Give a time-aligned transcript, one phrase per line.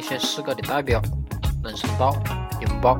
[0.00, 1.02] 些诗歌的代表，
[1.64, 2.16] 人生道、
[2.60, 2.96] 拥抱。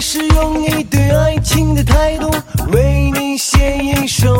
[0.00, 2.30] 是用你对爱情的态度
[2.72, 4.37] 为你写一首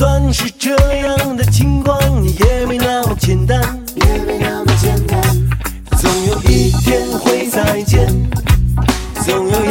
[0.00, 3.60] 算是这样的情况，也没那么简单，
[3.96, 5.20] 也没那么简单。
[5.98, 8.08] 总有一天会再见。
[9.22, 9.69] 总有一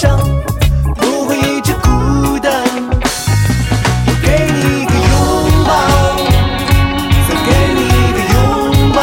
[0.00, 0.16] 上
[0.94, 2.62] 不会一直孤单。
[4.06, 5.10] 我给你一个拥
[5.66, 5.68] 抱
[7.26, 8.36] 再给你一个拥
[8.92, 8.96] 抱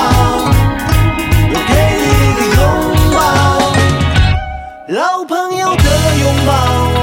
[1.51, 2.63] 我给你一个拥
[3.13, 3.17] 抱。
[4.87, 5.83] 老朋友的
[6.17, 6.94] 拥抱。